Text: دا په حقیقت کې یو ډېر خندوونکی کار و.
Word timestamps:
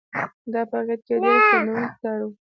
دا 0.53 0.61
په 0.69 0.75
حقیقت 0.79 1.01
کې 1.05 1.11
یو 1.13 1.21
ډېر 1.25 1.37
خندوونکی 1.49 1.97
کار 2.01 2.19
و. 2.23 2.31